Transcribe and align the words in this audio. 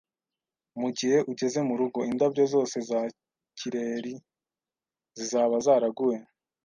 Mugihe 0.81 1.17
ugeze 1.31 1.59
murugo, 1.67 1.99
indabyo 2.11 2.43
zose 2.53 2.77
za 2.89 2.99
kireri 3.57 4.13
zizaba 5.17 5.55
zaraguye 5.65 6.17